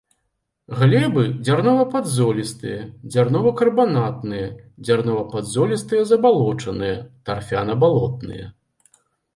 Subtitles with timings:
[0.79, 2.79] Глебы дзярнова-падзолістыя,
[3.13, 4.49] дзярнова-карбанатныя,
[4.87, 6.95] дзярнова-падзолістыя забалочаныя,
[7.29, 8.45] тарфяна-балотныя.